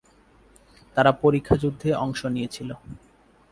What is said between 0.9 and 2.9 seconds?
তারা পরিখা যুদ্ধে অংশ নিয়েছিল।